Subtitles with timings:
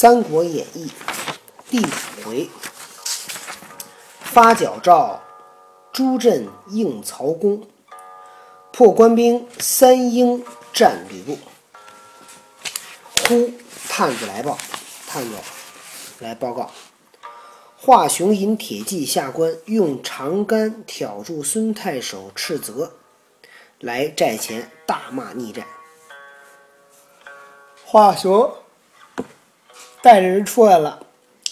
[0.00, 0.86] 三国演义》
[1.68, 1.88] 第五
[2.24, 2.48] 回，
[4.20, 5.20] 发矫诏，
[5.92, 7.66] 朱镇应曹公，
[8.72, 11.36] 破官兵三英战吕布。
[13.26, 13.52] 忽
[13.88, 14.56] 探子来报，
[15.08, 15.30] 探子
[16.20, 16.70] 来报告，
[17.76, 22.92] 华雄引铁骑下关，用长杆挑住孙太守斥责，
[23.80, 25.66] 来寨前大骂逆战。
[27.84, 28.54] 华雄
[30.02, 31.00] 带着人出来了，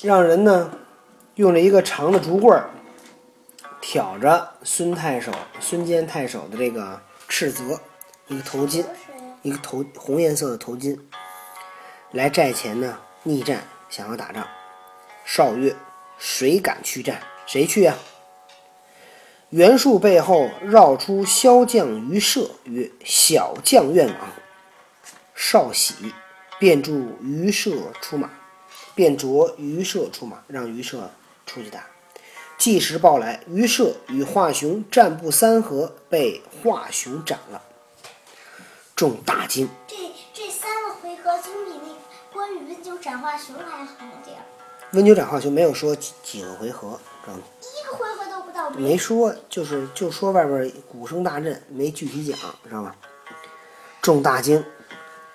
[0.03, 0.71] 让人呢
[1.35, 2.71] 用了一个长的竹棍儿
[3.81, 7.81] 挑着孙太守、孙坚太守的这个斥责，
[8.29, 8.85] 一个头巾，
[9.43, 10.99] 一个头红颜色的头巾，
[12.13, 14.47] 来寨前呢逆战，想要打仗。
[15.25, 15.75] 邵曰
[16.19, 17.21] ：“谁敢去战？
[17.47, 17.97] 谁去啊？”
[19.51, 24.29] 袁术背后绕出骁将于射曰：“小将愿往。”
[25.35, 26.15] 少喜。
[26.59, 28.31] 便助于射出马，
[28.95, 31.11] 便着于射出马，让于射
[31.45, 31.85] 出去打。
[32.57, 37.63] 计时报来，于射与华雄战不三合，被华雄斩了。
[38.95, 39.69] 众大惊。
[39.87, 39.95] 这
[40.33, 44.43] 这三个回合总比那关羽温酒斩华雄还好点儿。
[44.93, 47.43] 温酒斩华雄没有说几几个回合，知道吗？
[47.61, 48.71] 一个回合都不到。
[48.71, 52.95] 没说，就是就说外边鼓声大震，没具体讲，知道吗？
[54.01, 54.65] 众大惊。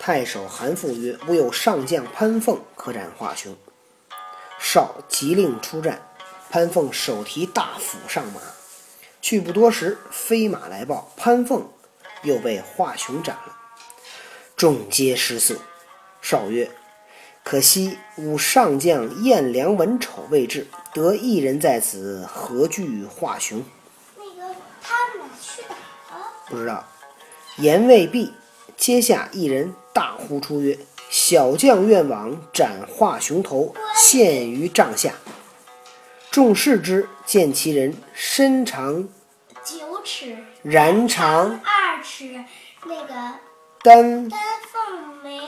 [0.04, 3.54] 太守韩馥曰：“吾有上将潘凤可斩华雄。”
[4.58, 6.02] 少急令出战。
[6.50, 8.40] 潘凤手提大斧上马，
[9.20, 11.68] 去不多时，飞马来报：潘凤
[12.24, 13.56] 又被华雄斩了。
[14.56, 15.54] 众皆失色。
[16.20, 16.68] 少曰
[17.44, 23.62] ：“可惜吾上将颜良文丑未至，得一人在此，何惧华雄？”
[24.18, 25.76] 那个他们哪去打
[26.18, 26.24] 了？
[26.48, 26.84] 不知道。
[27.58, 28.34] 言未毕，
[28.82, 29.72] 阶下一人。
[29.92, 30.76] 大呼出曰
[31.08, 35.14] ：“小将愿往斩华雄头，献于帐下。”
[36.32, 39.08] 众视之，见其人身长
[39.62, 42.44] 九尺，髯长二尺，
[42.86, 43.14] 那个
[43.84, 44.40] 丹丹
[44.72, 45.40] 凤眉，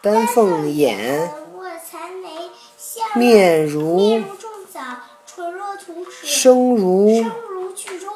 [0.00, 2.30] 丹凤眼，卧蚕眉，
[3.14, 4.80] 面如面如重枣，
[5.26, 8.08] 唇若涂齿，声如声如巨钟，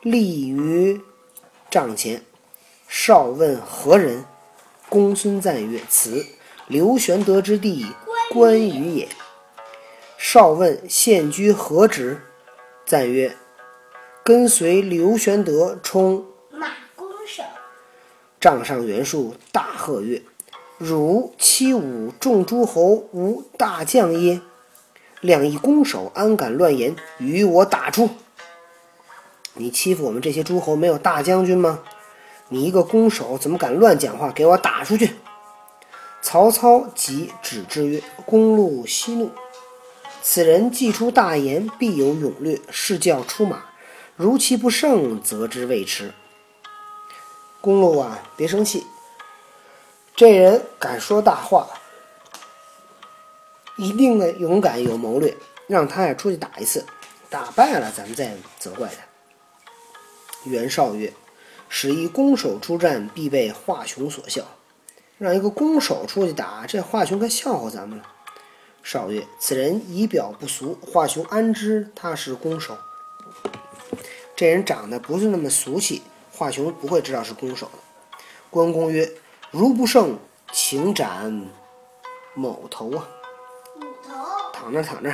[0.00, 0.98] 立于
[1.68, 2.22] 帐前。
[2.88, 4.24] 少问何人？
[4.88, 6.24] 公孙瓒曰：“此
[6.66, 7.86] 刘玄德之弟
[8.30, 9.06] 关羽也。”
[10.16, 12.22] 少问现居何职？
[12.86, 13.36] 赞曰
[14.24, 17.42] ：“跟随刘玄德充马弓手。”
[18.40, 20.22] 帐上袁术大喝曰
[20.78, 24.40] ：“汝欺吾众诸侯无大将耶？
[25.20, 26.96] 两翼弓手，安敢乱言？
[27.18, 28.08] 与我打出！
[29.52, 31.80] 你欺负我们这些诸侯，没有大将军吗？”
[32.48, 34.30] 你一个弓手怎么敢乱讲话？
[34.32, 35.16] 给我打出去！
[36.20, 39.30] 曹操即止之曰：“公路息怒，
[40.20, 43.64] 此人既出大言，必有勇略，是教出马。
[44.16, 46.12] 如其不胜，则之未迟。”
[47.60, 48.84] 公路啊，别生气，
[50.16, 51.68] 这人敢说大话，
[53.76, 55.36] 一定的勇敢有谋略，
[55.68, 56.84] 让他呀出去打一次，
[57.30, 58.96] 打败了咱们再责怪他。
[60.44, 61.12] 袁绍曰。
[61.68, 64.44] 使一弓手出战，必被华雄所笑。
[65.18, 68.04] 让一个弓手出去打，这华雄该笑话咱们了。
[68.82, 72.78] 少曰：“此人仪表不俗，华雄安知他是弓手？
[74.36, 76.02] 这人长得不是那么俗气，
[76.32, 77.78] 华雄不会知道是弓手的。”
[78.48, 79.12] 关公曰
[79.50, 80.18] ：“如不胜，
[80.52, 81.46] 请斩
[82.34, 83.08] 某头啊！”
[83.76, 84.14] 某头
[84.52, 85.12] 躺着躺着。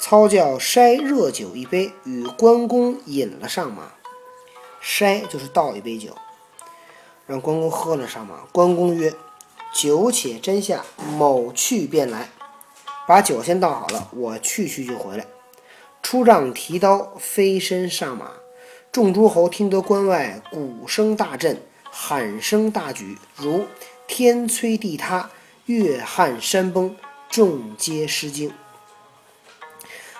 [0.00, 3.92] 操教筛热酒一杯，与关公饮了上马。
[4.82, 6.16] 筛就是倒一杯酒，
[7.26, 8.40] 让关公喝了上马。
[8.52, 9.14] 关公曰
[9.74, 10.84] ：“酒且斟下，
[11.16, 12.30] 某去便来。”
[13.06, 15.26] 把酒先倒好了，我去去就回来。
[16.02, 18.32] 出帐提刀，飞身上马。
[18.92, 21.60] 众诸侯听得关外鼓声大震，
[21.90, 23.66] 喊声大举，如
[24.06, 25.30] 天摧地塌，
[25.66, 26.96] 月撼山崩，
[27.28, 28.52] 众皆失惊。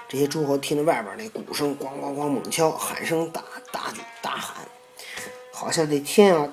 [0.08, 3.42] 这些诸侯听着外边那鼓声咣咣咣猛敲，喊声大
[3.72, 4.66] 大大喊，
[5.52, 6.48] 好像这天要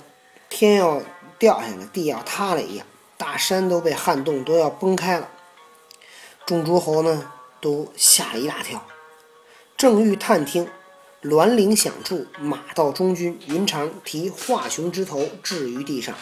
[0.49, 1.01] 天要
[1.39, 2.85] 掉下来，地要塌了一样，
[3.17, 5.29] 大山都被撼动，都要崩开了。
[6.45, 8.85] 众诸侯呢都吓了一大跳，
[9.75, 10.69] 正欲探听，
[11.21, 16.15] 銮铃响处，马到中军，云长提华雄之头置于地上，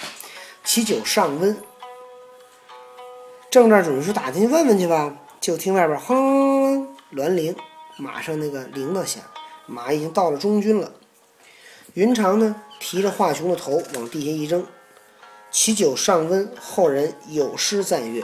[0.63, 1.55] 其酒尚温。
[3.51, 6.87] 正这准备说打进去问问去吧，就听外边轰。
[7.13, 7.55] 銮铃，
[7.97, 9.23] 马上那个铃铛响，
[9.65, 10.91] 马已经到了中军了。
[11.93, 14.65] 云长呢，提着华雄的头往地下一扔，
[15.49, 18.23] 其酒尚温，后人有诗赞曰：“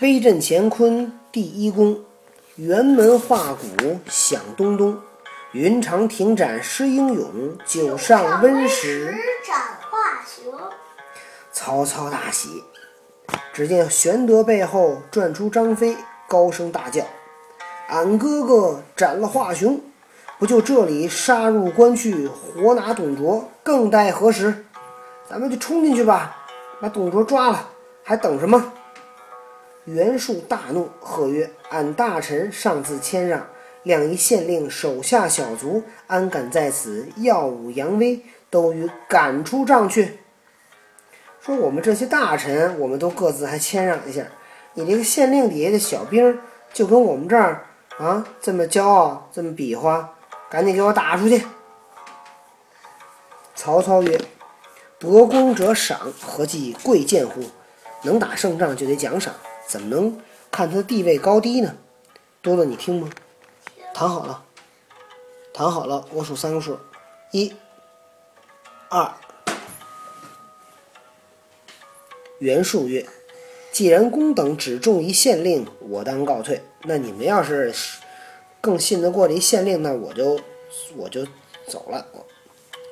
[0.00, 2.04] 威震乾坤第一功，
[2.58, 4.98] 辕门画鼓响咚咚。
[5.52, 9.14] 云长停斩施英勇，酒尚温时
[9.46, 10.52] 斩华雄。”
[11.52, 12.64] 曹操大喜。
[13.52, 15.96] 只见玄德背后转出张飞，
[16.34, 17.04] 高声大叫
[17.86, 19.80] ：“俺哥哥斩了华雄，
[20.36, 24.64] 不就这里杀入关去，活拿董卓，更待何时？
[25.30, 26.36] 咱们就冲进去吧，
[26.80, 27.68] 把董卓抓了，
[28.02, 28.72] 还等什么？”
[29.86, 33.46] 袁术大怒，喝曰：“俺大臣上自谦让，
[33.84, 38.20] 两一县令手下小卒，安敢在此耀武扬威？
[38.50, 40.18] 都与赶出帐去！”
[41.40, 44.26] 说我们这些大臣，我们都各自还谦让一下，
[44.74, 46.38] 你这个县令底下的小兵，
[46.72, 47.66] 就跟我们这儿
[47.98, 50.14] 啊这么骄傲，这么比划，
[50.50, 51.44] 赶紧给我打出去！
[53.54, 54.20] 曹操曰
[54.98, 57.40] ：“得功者赏，何计贵贱乎？
[58.02, 59.32] 能打胜仗就得奖赏，
[59.66, 61.76] 怎么能看他的地位高低呢？”
[62.42, 63.08] 多多，你听吗？
[63.94, 64.42] 躺好了，
[65.54, 66.76] 躺好了，我数三个数，
[67.30, 67.54] 一、
[68.90, 69.08] 二。
[72.40, 73.06] 袁术曰
[73.74, 76.62] ：“既然公等只重一县令，我当告退。
[76.84, 77.74] 那你们要是
[78.60, 80.38] 更信得过这县令，那我就
[80.96, 81.26] 我就
[81.66, 82.06] 走了。”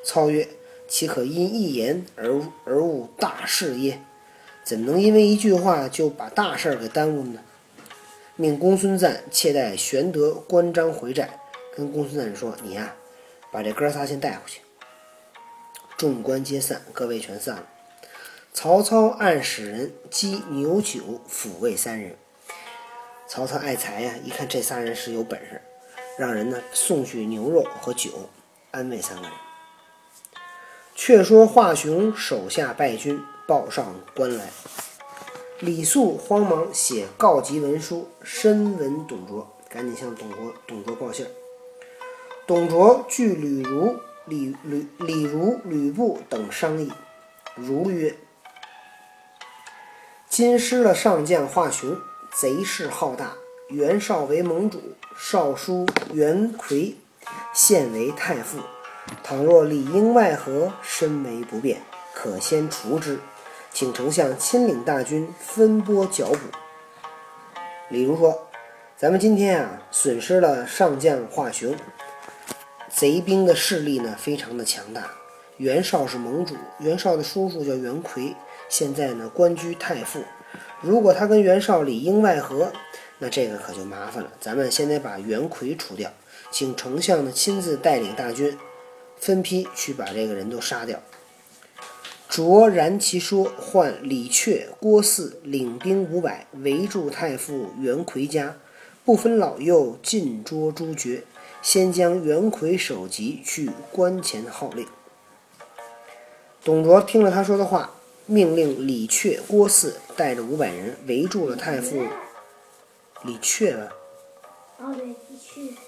[0.05, 0.49] 操曰
[0.89, 4.03] ：“岂可因一言而而误大事耶？
[4.65, 7.39] 怎能因为一句话就把大事儿给耽误呢？”
[8.35, 11.39] 命公孙瓒且待玄德、关张回寨，
[11.77, 12.97] 跟公孙瓒说：“你呀、
[13.53, 14.61] 把这哥仨先带回去。”
[15.97, 17.67] 众官皆散，各位全散了。
[18.55, 22.17] 曹操暗使人击牛酒抚慰三人。
[23.27, 25.61] 曹操爱才呀，一看这仨人是有本事，
[26.19, 28.29] 让人呢送去牛肉和酒，
[28.71, 29.33] 安慰三个人。
[30.95, 33.19] 却说华雄手下败军，
[33.49, 34.51] 报上关来。
[35.61, 41.31] 李肃慌忙写告急文书，深闻董卓，赶紧向董卓董卓报信儿。
[42.47, 43.97] 董卓据吕儒、
[44.27, 46.93] 李吕李儒、吕布等商议，
[47.55, 48.15] 如曰
[50.33, 51.95] ：“今失了上将华雄，
[52.33, 53.35] 贼势浩大。
[53.69, 54.81] 袁绍为盟主，
[55.15, 56.97] 少叔袁奎
[57.53, 58.57] 现为太傅。
[59.23, 61.83] 倘若里应外合，身为不便，
[62.15, 63.19] 可先除之。
[63.75, 66.39] 请丞相亲领大军，分拨剿捕。”
[67.93, 68.47] 李儒说
[68.97, 71.75] ：“咱们今天啊，损失了上将华雄，
[72.89, 75.11] 贼兵的势力呢非常的强大。
[75.59, 78.35] 袁绍是盟主，袁绍的叔叔叫袁奎，
[78.73, 80.25] 现在呢官居太傅。
[80.81, 82.73] 如果他跟袁绍里应外合，
[83.19, 84.33] 那这个可就麻烦了。
[84.41, 86.11] 咱们先得把袁奎除掉，
[86.51, 88.59] 请丞相呢亲自带领大军，
[89.19, 90.99] 分批去把这个人都杀掉。
[92.31, 98.57] 卓然其说，唤李榷、郭汜领兵五百，围住太傅袁奎家，
[99.05, 101.25] 不分老幼，尽捉诛绝。
[101.61, 104.87] 先将袁奎首级去关前号令。
[106.65, 107.93] 董卓听了他说的话，
[108.27, 112.03] 命令李榷、郭汜带着五百人围住了太傅
[113.25, 113.93] 李榷吧，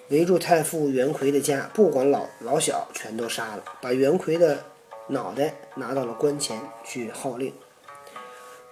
[0.09, 4.65] 围住太傅袁奎的家，不管老老小，全都杀了，把袁奎的
[5.09, 7.53] 脑袋拿到了关前去号令。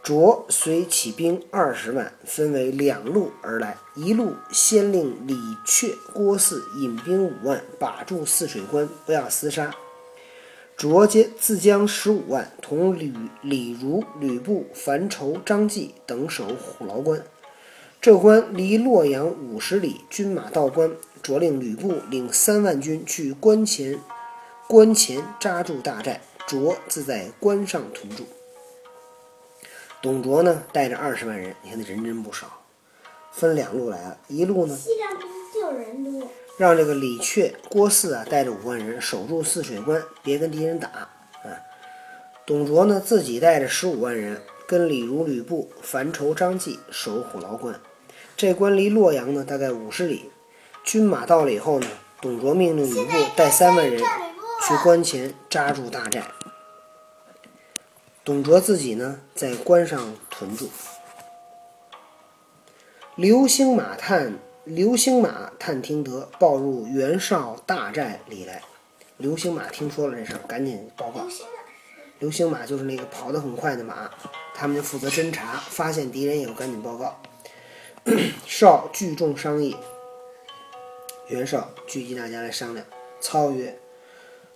[0.02, 9.72] 卓随起兵二十万，分为两路而来，一路先令李榷、郭汜引兵五万，把住汜水关，不要厮杀。
[10.76, 17.22] 卓接自将十五万，同吕李儒、吕布、樊稠、张济等守虎牢关。
[18.00, 20.90] 这关离洛阳五十里，军马到关，
[21.22, 24.00] 着令吕布领三万军去关前，
[24.66, 28.24] 关前扎住大寨，卓自在关上屯住。
[30.00, 32.64] 董卓呢，带着二十万人，你看那人真不少，
[33.30, 34.76] 分两路来了，一路呢
[36.58, 41.08] 让这个李榷、郭汜啊带着五万人守住汜水关，别跟敌人打啊。
[42.44, 47.80] 董卓呢自己带着十五万人，跟李儒、吕布、樊稠、张济守虎牢关。
[48.36, 50.30] 这关离洛阳呢大概五十里。
[50.84, 51.86] 军马到了以后呢，
[52.20, 53.98] 董卓命令吕布带三万人
[54.66, 56.24] 去关前扎住大寨。
[58.24, 60.68] 董卓自己呢在关上屯住。
[63.14, 68.62] 刘兴马探刘兴马探听得报入袁绍大寨里来。
[69.16, 71.26] 刘兴马听说了这事儿，赶紧报告
[72.20, 72.30] 刘。
[72.30, 74.08] 星马就是那个跑得很快的马，
[74.54, 77.20] 他们就负责侦查，发现敌人以后赶紧报告。
[78.46, 79.76] 绍聚众商议，
[81.26, 82.86] 袁绍聚集大家来商量。
[83.20, 83.76] 操曰：“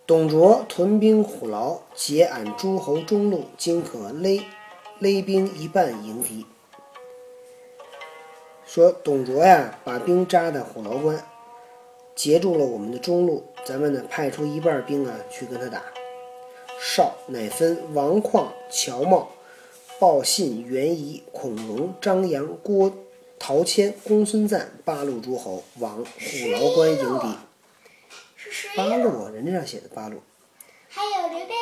[0.06, 4.40] 董卓屯兵虎牢，截俺诸侯中路，今可勒
[5.00, 6.46] 勒兵一半迎敌。”
[8.66, 11.24] 说董卓呀，把兵扎在虎牢关，
[12.14, 15.82] 截住了我们的中路，咱们呢派出一半兵啊去跟他打。
[16.78, 19.28] 少乃分王旷、乔瑁、
[19.98, 22.92] 鲍信、袁仪、孔融、张扬、郭、
[23.38, 27.26] 陶谦、公孙瓒八路诸侯往虎牢关迎敌。
[28.76, 30.20] 八路，啊，人家上写的八路。
[30.88, 31.54] 还有刘备、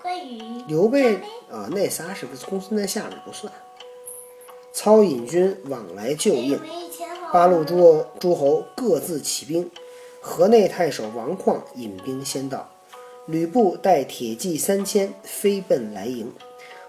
[0.00, 1.16] 关羽、刘备
[1.50, 3.52] 啊，那仨是不是公孙瓒下面不算。
[4.72, 6.58] 操引军往来救应，
[7.32, 9.70] 八路诸诸侯各自起兵，
[10.20, 12.70] 河内太守王旷引兵先到，
[13.26, 16.32] 吕布带铁骑三千飞奔来迎。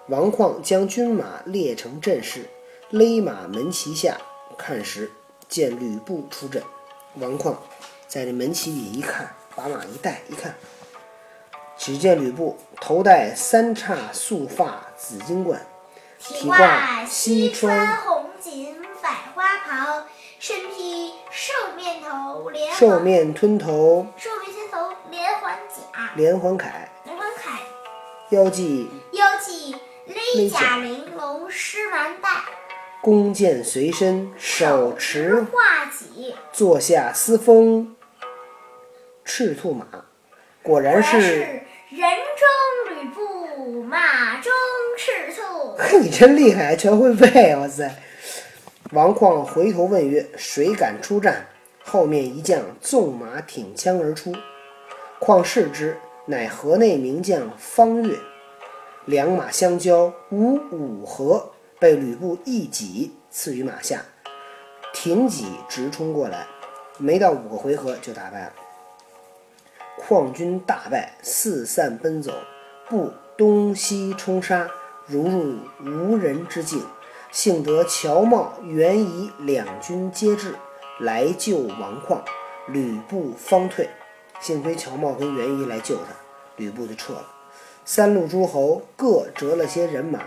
[0.07, 2.45] 王旷将军马列成阵势，
[2.89, 4.17] 勒马门旗下
[4.57, 5.11] 看时，
[5.47, 6.63] 见吕布出阵。
[7.15, 7.55] 王旷
[8.07, 10.55] 在这门旗里一看，把马一带，一看，
[11.77, 15.65] 只见吕布头戴三叉素发紫金冠，
[16.25, 20.03] 体挂西川红锦百花袍，
[20.39, 26.71] 身披兽面头连兽面吞头兽面先头连环甲，连环铠，
[27.03, 27.49] 连环铠，
[28.29, 29.75] 腰系腰系
[30.05, 32.29] 勒甲玲珑狮蛮带，
[33.01, 37.97] 弓箭随身，手持画戟，坐下司风
[39.25, 39.85] 赤兔马，
[40.61, 41.03] 果然。
[41.03, 41.19] 是
[41.89, 44.51] 人中吕布，马中
[44.97, 45.41] 赤兔。
[45.41, 45.62] 嘿，
[46.01, 47.55] 你真厉害，全会背！
[47.55, 47.95] 哇塞！
[48.91, 51.47] 王旷回头问曰：“谁敢出战？”
[51.83, 54.33] 后面一将纵马挺枪而出，
[55.19, 58.17] 况视之，乃河内名将方悦。
[59.05, 64.01] 两马相交，无五合，被吕布一戟刺于马下，
[64.93, 66.47] 挺戟直冲过来，
[66.97, 68.53] 没到五个回合就打败了。
[69.97, 72.31] 况军大败，四散奔走，
[72.89, 74.69] 步东西冲杀，
[75.05, 76.83] 如入无人之境。
[77.31, 80.53] 幸得乔瑁、袁仪两军皆至，
[80.99, 82.19] 来救王旷，
[82.67, 83.89] 吕布方退。
[84.39, 86.13] 幸亏乔瑁跟袁仪来救他，
[86.57, 87.25] 吕布就撤了。
[87.85, 90.19] 三路诸侯各折了些人马，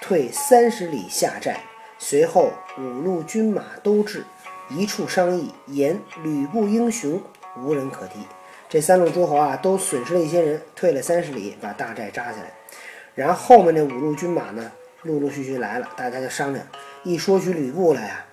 [0.00, 1.64] 退三十里下寨。
[1.98, 4.24] 随后五路军马都至，
[4.70, 7.20] 一处商议，言吕布英雄，
[7.58, 8.20] 无人可敌。
[8.68, 12.52] 这三路诸侯啊，都损失了一些人，退了三十里，把大寨扎下来。
[13.14, 16.66] 然后后面那五路军马呢，陆陆续续来了，大家就商量。
[17.02, 18.24] 一说起吕布来呀、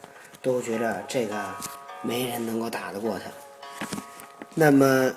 [0.42, 1.36] 都觉着这个
[2.02, 3.26] 没人能够打得过他。
[4.56, 5.12] 那么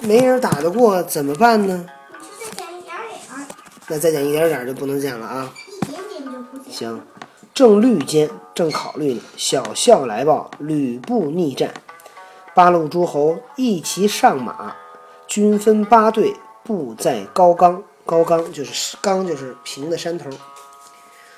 [0.00, 1.86] 没人打得过怎么办呢？
[2.20, 3.46] 你就再讲一点点，
[3.88, 5.52] 那再讲一点点儿就不能讲了啊。
[5.56, 6.66] 一点点就不讲。
[6.70, 7.00] 行，
[7.54, 11.72] 正虑间，正考虑呢，小校来报，吕布逆战，
[12.54, 14.76] 八路诸侯一齐上马，
[15.26, 17.82] 军分八队，布在高冈。
[18.12, 20.28] 高冈就是冈，就是平的山头。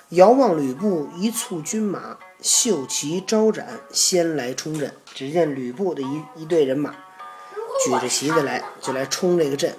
[0.09, 4.93] 遥望吕布一簇军马，绣旗招展，先来冲阵。
[5.15, 6.93] 只见吕布的一一队人马
[7.85, 9.73] 举着旗子来，就来冲这个阵。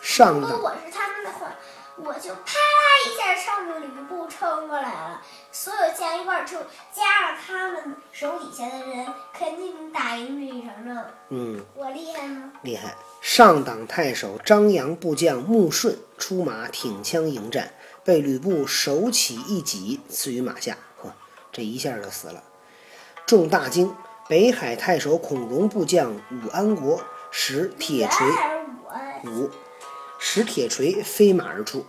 [0.00, 1.52] 上如果我是他们的话，
[1.96, 5.20] 我就啪啦一下上着吕布冲过来了，
[5.52, 6.60] 所有将一块儿冲，
[6.92, 11.04] 加上他们手底下的人，肯定能打赢这一场仗。
[11.30, 11.64] 嗯。
[11.74, 12.52] 我厉害吗？
[12.62, 12.94] 厉害！
[13.20, 17.72] 上党太守张扬部将穆顺出马挺枪迎战，
[18.04, 21.12] 被吕布手起一戟刺于马下，呵，
[21.50, 22.42] 这一下就死了。
[23.26, 23.94] 众大惊。
[24.28, 27.02] 北海太守孔融部将武安国
[27.32, 28.64] 使铁锤还是
[29.24, 29.28] 我？
[29.28, 29.50] 五，
[30.20, 31.84] 使铁锤飞马而出。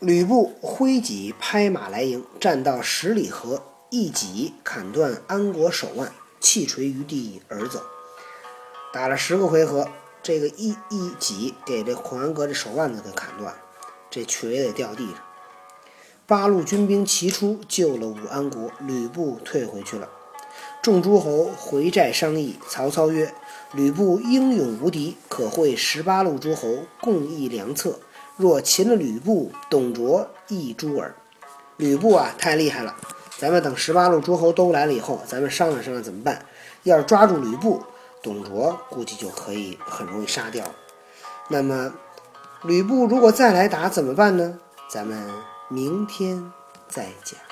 [0.00, 7.82] 吕布挥戟拍马来迎，战到十里河，一戟砍断安国手腕，弃锤于地而走。
[8.92, 9.88] 打了十个回合，
[10.22, 13.58] 这个一一戟给这孔安国这手腕子给砍断了，
[14.08, 15.16] 这锤也掉地上。
[16.28, 20.08] 八路军兵齐出，救了武安国，吕布退回去了。
[20.80, 23.34] 众诸侯回寨商议，曹操曰
[23.74, 27.98] ：“吕布英勇无敌，可会十八路诸侯共议良策。
[28.38, 31.14] 若擒了吕布，董卓亦诛耳。”
[31.76, 32.96] 吕布啊，太厉害了！
[33.38, 36.44] 咱们等十八路诸侯都来了以后，咱们商量商量怎么办。
[36.82, 37.82] 要是抓住吕布，
[38.22, 40.64] 董卓估计就可以很容易杀掉。
[41.48, 41.92] 那么，
[42.64, 44.58] 吕布如果再来打怎么办呢？
[44.90, 45.30] 咱们
[45.68, 46.52] 明天
[46.88, 47.47] 再讲。